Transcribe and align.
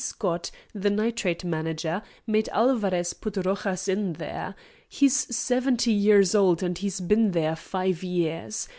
Scott, 0.03 0.49
the 0.73 0.89
Nitrate 0.89 1.43
manager, 1.45 2.01
made 2.25 2.49
Alvarez 2.49 3.13
put 3.13 3.37
Rojas 3.45 3.87
in 3.87 4.13
there. 4.13 4.55
He's 4.89 5.13
seventy 5.13 5.91
years 5.91 6.33
old, 6.33 6.63
and 6.63 6.75
he's 6.75 6.99
been 6.99 7.33
there 7.33 7.55
five 7.55 8.01
years. 8.01 8.67